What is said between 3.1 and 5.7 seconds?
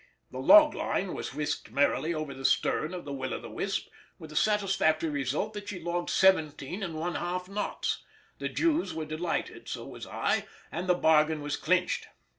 Will o' the Wisp, with the satisfactory result that